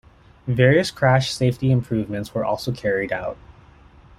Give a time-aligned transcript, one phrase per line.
[0.47, 3.37] Various crash safety improvements were also carried out.